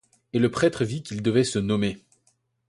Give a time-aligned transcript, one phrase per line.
[0.33, 2.03] Et le prêtre vit qu'il devait se nommer.